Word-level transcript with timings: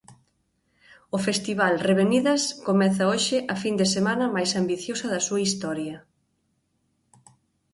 O 1.15 1.17
festival 1.27 1.73
Revenidas 1.89 2.41
comeza 2.67 3.03
hoxe 3.11 3.37
a 3.53 3.55
fin 3.63 3.75
de 3.81 3.87
semana 3.95 4.25
máis 4.35 4.51
ambiciosa 4.61 5.07
da 5.13 5.21
súa 5.27 5.43
historia. 5.47 5.97